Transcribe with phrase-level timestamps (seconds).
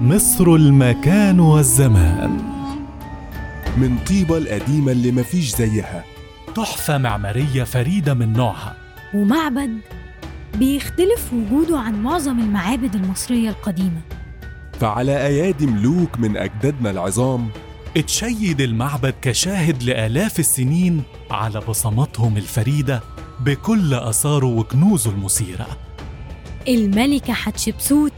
[0.00, 2.40] مصر المكان والزمان.
[3.76, 6.04] من طيبة القديمة اللي مفيش زيها.
[6.54, 8.76] تحفة معمارية فريدة من نوعها.
[9.14, 9.78] ومعبد
[10.54, 14.00] بيختلف وجوده عن معظم المعابد المصرية القديمة.
[14.80, 17.48] فعلى أيادي ملوك من أجدادنا العظام
[17.96, 23.00] اتشيد المعبد كشاهد لآلاف السنين على بصماتهم الفريدة
[23.40, 25.66] بكل آثاره وكنوزه المثيرة.
[26.68, 28.12] الملكة حتشبسوت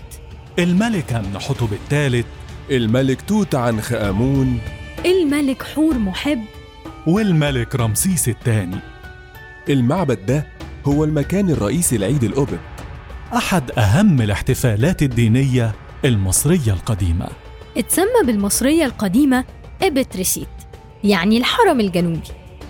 [0.59, 2.27] الملكة أمنحتب الثالث
[2.70, 4.59] الملك توت عنخ آمون
[5.07, 6.41] الملك حور محب.
[7.07, 8.77] والملك رمسيس الثاني.
[9.69, 10.47] المعبد ده
[10.87, 12.59] هو المكان الرئيسي لعيد الأوبب
[13.34, 15.73] أحد أهم الاحتفالات الدينية
[16.05, 17.29] المصرية القديمة.
[17.77, 19.45] اتسمى بالمصرية القديمة
[19.82, 20.48] إبتريسيت
[21.05, 22.29] يعني الحرم الجنوبي.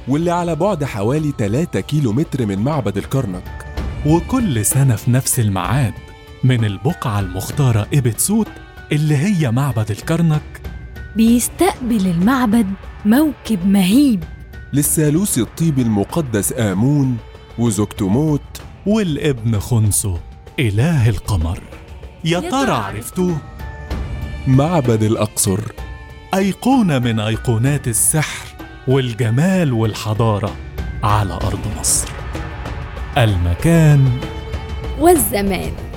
[0.09, 3.67] واللي على بعد حوالي 3 كيلو متر من معبد الكرنك.
[4.07, 5.95] وكل سنة في نفس الميعاد
[6.45, 8.49] من البقعة المختارة إبتسوت
[8.93, 10.61] اللي هي معبد الكرنك.
[11.17, 12.67] بيستقبل المعبد
[13.05, 14.25] موكب مهيب.
[14.73, 17.17] للثالوث الطيبي المقدس آمون
[17.59, 20.17] وزوجته موت والابن خنسو
[20.59, 21.61] إله القمر.
[22.25, 23.37] يا ترى عرفتوه؟
[24.47, 25.61] معبد الأقصر.
[26.35, 28.47] أيقونة من أيقونات السحر
[28.89, 30.57] والجمال والحضارة
[31.03, 32.09] على أرض مصر.
[33.19, 34.19] المكان
[34.99, 35.90] والزمان.